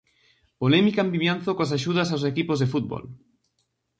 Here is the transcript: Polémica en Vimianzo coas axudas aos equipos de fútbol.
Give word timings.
Polémica 0.61 0.99
en 1.05 1.09
Vimianzo 1.15 1.51
coas 1.57 1.71
axudas 1.77 2.09
aos 2.09 2.23
equipos 2.31 2.57
de 2.59 2.71
fútbol. 2.73 3.03